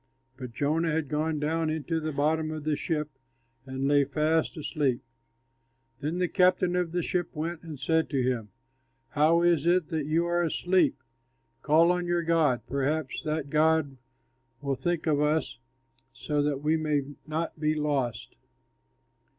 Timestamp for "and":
3.67-3.87, 7.61-7.79